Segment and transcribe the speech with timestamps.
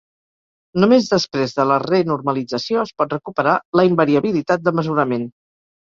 [0.83, 5.29] Només després de la renormalització es pot recuperar la invariabilitat de mesurament.